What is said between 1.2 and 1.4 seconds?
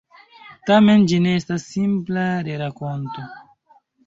ne